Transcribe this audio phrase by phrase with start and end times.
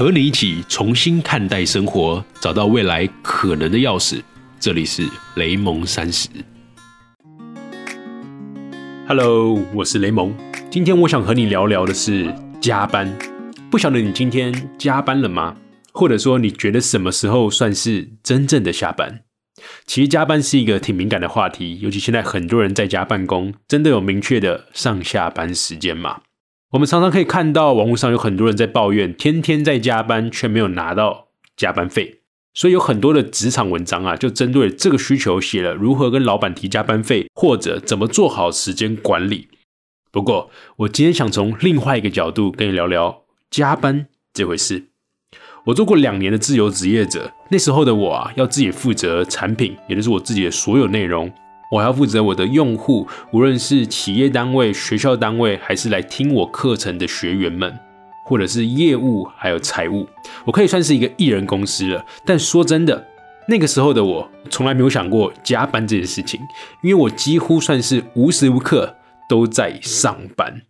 [0.00, 4.22] 和你一起重新看待生活，找到未来可能的钥匙。
[4.58, 5.06] 这里是
[5.36, 6.26] 雷蒙三十。
[9.06, 10.34] Hello，我是雷蒙。
[10.70, 13.14] 今天我想和你聊聊的是加班。
[13.70, 15.54] 不晓得你今天加班了吗？
[15.92, 19.20] 或者说你觉得什么时候算是真正的下班？
[19.84, 26.22] 其实加班是一个挺敏感的话题，尤其现在很多人在家办公，真的有明确的上下班时间吗？
[26.72, 32.20] 我们常常可以看到网络上有很多人在抱怨，天天在加班却没有拿到加班费，
[32.54, 39.48] 所以有很多的职场文章啊，就针对这个需求写了如何跟老板提加班费，或者怎么做好时间管理。
[40.12, 44.84] 不过，我今天想从另外一个角度跟你聊聊加班这回事。
[45.64, 51.32] 我做过两年的自由职业者，那时候的我啊，要自己负责产品，也就是我自己的所有内容。
[51.70, 57.78] 我还要负责我的用户，无论是企业单位、学校单位，还是来听我课程的学员们，
[58.26, 60.08] 或者是业务，还有财务，
[60.44, 62.04] 我可以算是一个艺人公司了。
[62.26, 63.06] 但说真的，
[63.46, 66.40] 那个时候的我从来没有想过加班这件事情，
[66.82, 68.96] 因为我几乎算是无时无刻
[69.28, 70.62] 都在上班。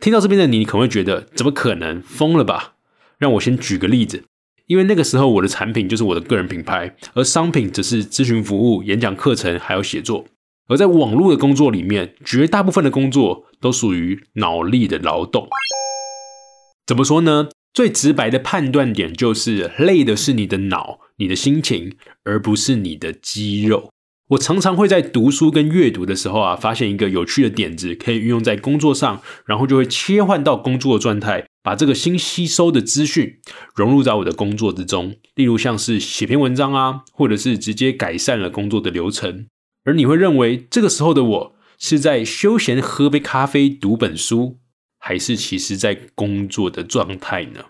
[0.00, 2.00] 听到这边的你，你可能会觉得怎么可能？
[2.00, 2.72] 疯了吧？
[3.18, 4.24] 让我先举个例子。
[4.66, 10.24] 因为那个时候我的产品就是我的个人品牌，而商品只是咨询服务、演讲课程还有写作。
[10.68, 15.46] 而在网络的工作里面，绝大部分的工作都属于脑力的劳动。
[16.86, 17.48] 怎么说呢？
[17.74, 23.90] 最直白的判断点就是，累的是你的脑、你的心情，而不是你的肌肉。
[24.28, 31.46] 我常常会在读书跟阅读的时候啊，发现一个有趣的点子，可以运用在工作上，然后就会切换到工作的状态。
[31.64, 33.40] 把这个新吸收的资讯
[33.74, 39.46] 融入在我的工作之中，例如像是写篇文章啊，或者是直接改善了工作的流程。
[39.84, 44.58] 而你会认为这个时候的我是在休闲喝杯咖啡、读本书，
[44.98, 47.64] 还是其实在工作的状态呢？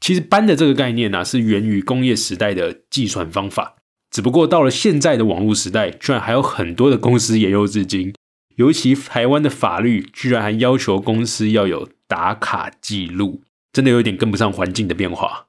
[0.00, 3.76] 其实班的这个概念呢，是源于工业时代的计算方法，
[4.10, 8.14] 只不过到了现在的网络时代，居然还有很多的公司沿用至今。
[8.56, 13.42] 尤其台湾的法律居然还要求公司要有打卡记录，
[13.72, 15.46] 真的有点跟不上环境的变化。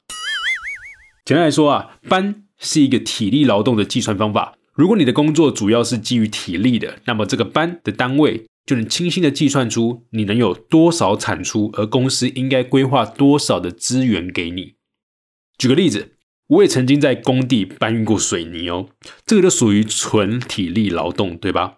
[1.25, 4.55] 简单来说啊，班是一个体力劳动的计算方法。
[4.73, 14.73] 如果你的工作主要是基于体力的，那么这个班的单位就能清晰的计算出你能有多少产出，而公司应该规划多少的资源给你。
[15.57, 16.13] 举个例子，
[16.47, 18.89] 我也曾经在工地搬运过水泥哦，
[19.25, 21.77] 这个就属于纯体力劳动，对吧？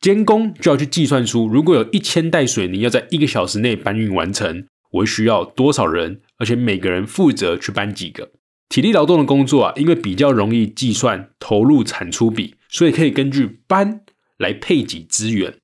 [0.00, 8.30] 监工就要去计算出，如果有一千袋水泥要在一个小时内搬运完成，我需要多少人，而且每个人负责去搬几个。
[8.68, 14.00] 体力劳动的工作啊，因为比较容易计算投入产出比，所以可以根据搬
[14.38, 15.54] 来配给资源。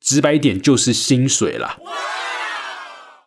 [0.00, 1.76] 直白一点就是薪水啦。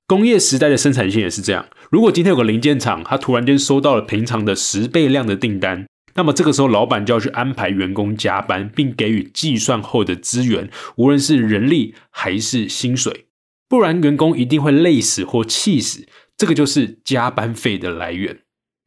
[0.08, 5.86] 工业时代的生产线也是这样，如果今天有个零件厂，他突然间收到了平常的十倍量的订单。
[6.16, 13.26] 那么这个时候，老板就要去安排员工加班，并给予计算后的资源，无论是人力还是薪水，
[13.68, 16.08] 不然员工一定会累死或气死。
[16.38, 18.40] 这个就是加班费的来源。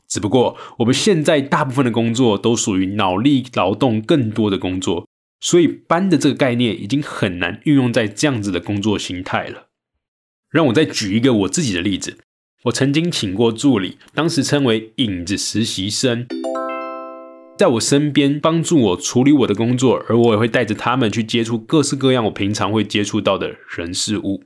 [0.09, 5.07] 只不过我们现在大部分的工作都属于脑力劳动更多的工作，
[5.39, 9.69] 所以班的这个概念已经很难运用在这样子的工作形态了。
[10.51, 12.17] 让我再举一个我自己的例子，
[12.65, 16.27] 我曾经请过助理，当时称为影子实习生。
[17.59, 24.45] 在我身边帮助我处理我的工作，而我也会带着他们去接触各式各样我平常会接触到的人事物。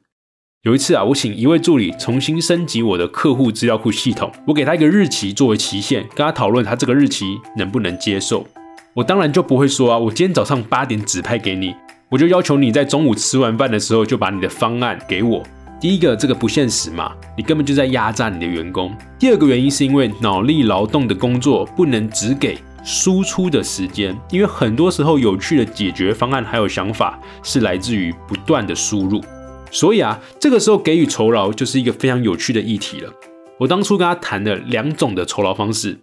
[0.62, 8.46] 有一次啊，我请一位助理重新升级我的客户资料库系统，我给他一个日期作为期限，跟他讨论他这个日期能不能接受。
[8.94, 11.74] 我当然就不会说啊，我今天早上八点指派给你，
[12.10, 15.42] 我就要求你在中午吃完饭的时候就把你的方案给我。
[15.78, 18.96] 第一个，这个不现实嘛，你根本就在压榨你的员工。
[19.18, 22.56] 第二个原因是因为脑力劳动的工作不能只给。
[22.84, 29.22] 输出的时间，因为很多时候有趣的解决方案还有想法是来自于不断的输入，
[29.70, 33.12] 所以啊，这个时候给予酬劳就是一个非常有趣的议题了。
[33.58, 36.00] 我当初跟他谈了两种的酬劳方式，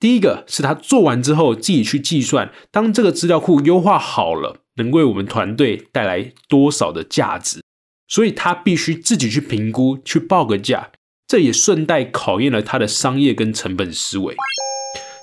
[0.00, 7.60] 第一个是他做完之后自己去计算，当这个资料库优化好了，能为我们团队带来多少的价值，
[8.08, 10.88] 所以他必须自己去评估，去报个价，
[11.26, 14.34] 这也顺带考验了他的商业跟成本思维。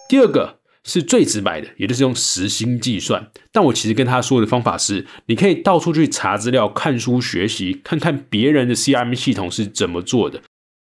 [0.07, 0.58] 第二个。
[0.89, 3.29] 是最直白的，也就是用时薪计算。
[3.51, 10.41] 但我其实跟他说的方法是，你可以到处去查资料、看书学习，看看别人的 CRM 系统是怎么做的。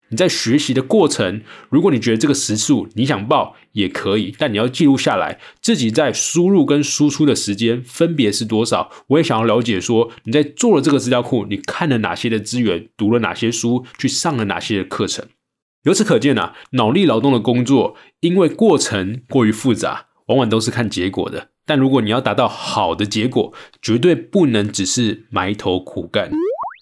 [0.08, 8.90] 你在学习的过程，如果你觉得这个时速你想报也可以，但你要记录下来，自己在输入跟输出的时间分别是多少。
[9.06, 15.24] 我也想要了解说，你在做了这个资料库，你看了哪些的资源，读了哪些书，去上了哪些的课程。
[15.84, 21.48] 由此可见啊，脑力劳动的工作，因为过程过于复杂，往往都是看结果的。
[21.66, 26.30] 但如果你要达到好的结果，绝对不能只是埋头苦干，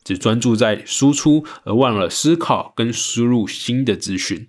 [0.04, 4.48] 只专注在输出，而忘了思考跟输入新的资讯。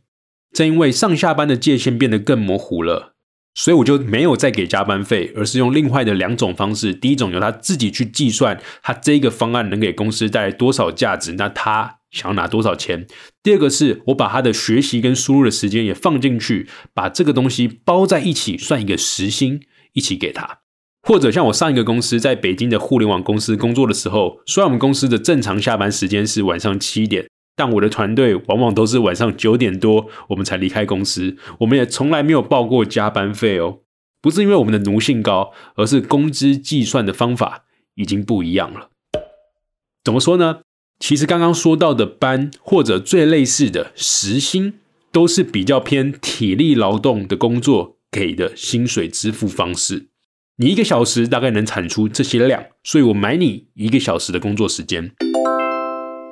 [0.51, 3.13] 正因为上下班的界限变得更模糊了，
[3.55, 6.93] 所以我就没有再给加班费，而是用另外的两种方式。
[6.93, 13.05] 第一种由他自己去计算，他这个方案能给公司带来多少价值，那他想要拿多少钱。
[13.43, 19.59] 第二个是我把他的学习跟输入的时间也放进去，把这个东西包在一起，算一个时薪
[19.91, 20.59] 一起给他。
[21.01, 27.27] 或者像我上一个公司在北京的互联网公司工作的时候，虽然我们公司的正常下班时间是晚上七点。
[27.55, 33.81] 但我的团队往往都是晚上九点多我们才离开公司，我们也从来没有报过加班费哦。
[34.23, 38.89] 不是因为我们的奴性高，而是工资计算的方法已经不一样了。
[40.03, 40.61] 怎么说呢？
[40.99, 44.75] 其实刚刚说到的班或者最类似的时薪，
[45.11, 50.07] 都是比较偏体力劳动的工作给的薪水支付方式。
[50.57, 55.11] 你一个小时大概能产出这些量，所以我买你一个小时的工作时间。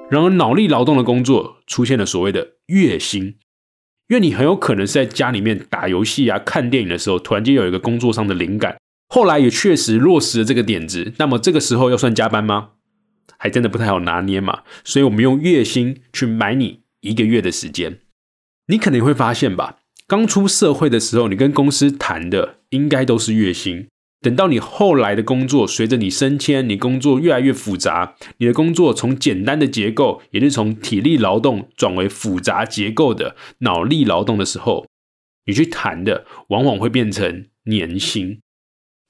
[0.10, 3.36] 然而，脑力劳动的工作出现了所谓的月薪，
[4.10, 8.78] 因为你很有可能是在家里面打游戏啊、看电影的时候，突然间有一个工作上的灵感，
[9.08, 11.14] 后来也确实落实了这个点子。
[11.18, 12.72] 那么这个时候要算加班吗？
[13.38, 14.62] 还真的不太好拿捏嘛。
[14.84, 18.00] 所以我们用月薪去买你一个月的时间。
[18.68, 23.88] 你可能会发现吧，刚出社会的时候，你跟公司谈的应该都是月薪。
[24.22, 34.86] 等到你后来的工作，随着你升迁，你工作越来越复杂，你的工作从简单的结构，也是从体力劳动转为复杂结构的脑力劳动的时候，
[35.48, 38.40] 你去谈的往往会变成年薪。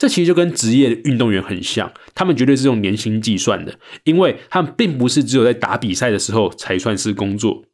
[0.01, 7.65] 这其实就跟职业运动员很像，他们绝对是用年薪计算的，因为他们并不是只有在打比赛的时候才算是工作。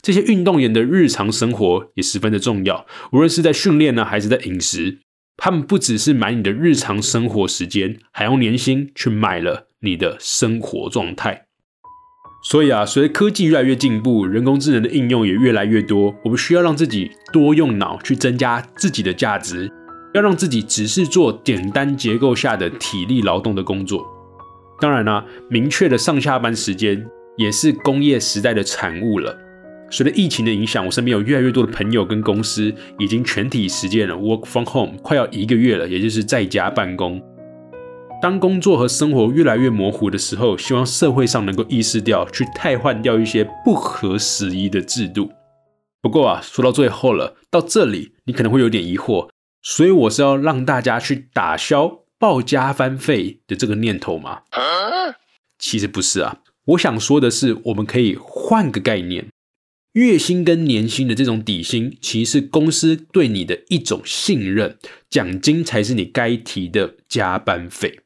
[0.00, 5.00] 这些运动员的日常生活也十分的重要，无论是在训练呢，还是在饮食。
[5.36, 11.44] 他们不只是买你的日常生活时间，还用年薪去买了你的生活状态。
[12.42, 19.70] 所以啊，随着科技越来越进步，人工智能的应用也越来越多，我们需要让自己多用脑去增加自己的价值，
[20.14, 24.06] 要让自己只是做简单结构下的体力劳动的工作。
[24.80, 27.04] 当然啦，明确的上下班时间
[27.36, 29.36] 也是工业时代的产物了。
[29.90, 37.22] 随着疫情的影响，我身边有越来越多的朋友跟公司已经全体实践了 work from home，快要一个月了，也就是在家办公。
[38.22, 45.30] 当工作和生活越来越模糊的时候，希望社会上能够意识掉，去替换掉一些不合时宜的制度。
[46.00, 49.28] 不过啊，说到最后了，到这里你可能会有点疑惑，
[49.66, 54.42] 所以我是要让大家去打消报加班费的这个念头吗？
[55.58, 59.26] 其实不是啊，我想说的是，我们可以换个概念。
[59.94, 64.76] 月薪跟年薪的这种底薪，其实是公司对你的一种信任，
[65.08, 68.00] 奖金才是你该提的加班费。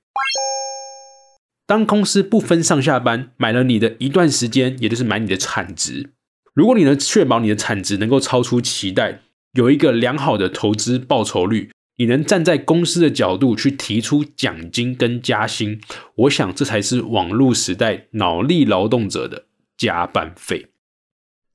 [1.66, 6.12] 当公司不分上下班，买了你的一段时间，也就是买你的产值。
[6.54, 9.22] 如果你能确保你的产值能够超出期待，
[9.54, 15.80] 有一个良好的投资报酬率，你能站在公司的角度去提出奖金跟加薪，
[16.16, 19.46] 我想这才是网络时代脑力劳动者的
[19.76, 20.66] 加班费。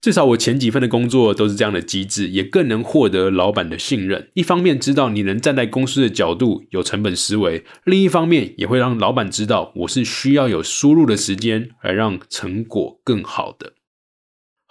[0.02, 4.28] 至少我前几份的工作都是这样的机制，也更能获得老板的信任。
[4.34, 13.76] 一方面知道你能站在公司的角度有成本思维，另一方面也会让老板知道我是需要有输入的时间来让成果更好的。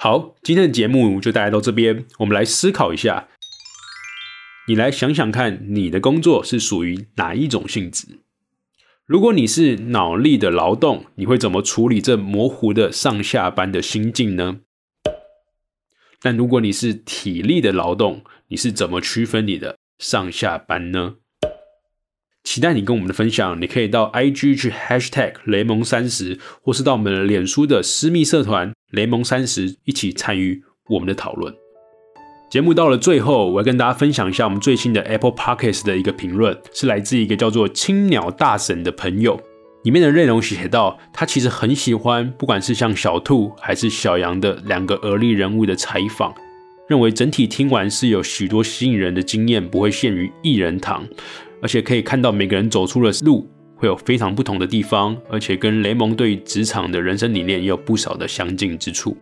[0.02, 3.28] 好，今天的节目就带来到这边，我们来思考一下，
[4.66, 8.18] 你来想想看，你的工作是属于哪一种性质？
[9.06, 14.56] 如果你是脑力的劳动，你会怎么处理这模糊的上下班的心境呢？
[16.20, 21.14] 但如果你是体力的劳动，你是怎么区分你的上下班呢？
[22.42, 23.62] 期待你跟我们的分享。
[23.62, 31.52] 你可以到 IG 去 Hashtag 雷蒙三十，或是到我们脸书的私密社团雷蒙三十一起参与我们的讨论。
[32.50, 39.40] 节目到了最后，我要跟大家分享一下我们最新的 Apple Podcast 的一个评论，是来自一个叫做青鸟大神的朋友。
[39.84, 46.32] 里面的内容写到，他其实很喜欢，不管是像小兔还是小羊的两个而立人物的采访，
[46.88, 51.04] 认为整体听完是有许多吸引人的经验，不会限于一人堂，
[51.62, 53.50] 而且可以看到每个人走出了路
[53.82, 59.16] 会有非常不同的地方，而且跟雷蒙对职场的人生理念也有不少的相近之处。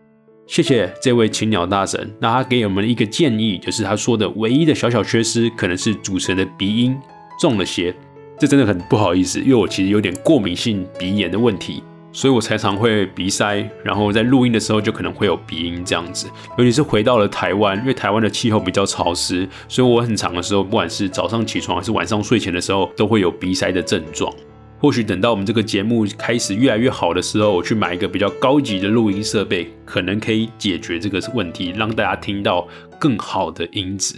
[0.45, 6.95] 谢谢这位青鸟大神，那他给我们一个建议，就是他说的唯一的小小缺失，可能是主持人的鼻音
[7.39, 7.91] 重了些。
[8.37, 16.27] 这真的很不好意思，因为我其实有点过敏性鼻炎的问题，所以我才常会鼻塞，然后在录音的时候就可能会有鼻音这样子。
[16.59, 24.31] 尤其是回到了台湾，因为台湾的气候比较潮湿，所以我很长的时候，不管是早上起床还是晚上睡前的时候，都会有鼻塞的症状。
[24.81, 32.67] 或许等到我们这个节目开始越来越好的时候，我去买一个比较高级的录音设备，可能可以解决这个问题，让大家听到
[32.99, 34.15] 更好的音质。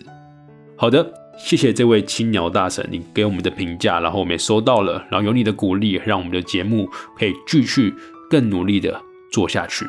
[0.78, 1.06] 好的，
[1.38, 6.90] 谢谢这位青鸟大神，你给我们的评价，然后我们也收到了，然后有你的鼓励，让我们的节目
[7.20, 7.94] 可以继续
[8.30, 9.02] 更努力的
[9.34, 9.86] 做下去。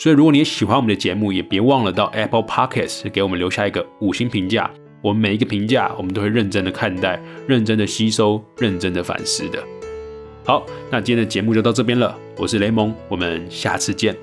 [0.00, 4.68] 所以，如果你也喜欢我们的节目，也别忘了到 Apple Podcast 给我们留下一个五星评价。
[5.00, 9.62] 我们每一个评价，我们都会认真的看待，认真的吸收，认真的反思的。
[10.46, 12.16] 好，那今天的节目就到这边了。
[12.36, 14.16] 我是雷蒙，我们下次见。